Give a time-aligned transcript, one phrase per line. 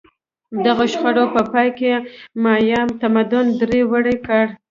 [0.65, 1.91] دغو شخړو په پایله کې
[2.43, 4.43] مایا تمدن دړې وړې کړ.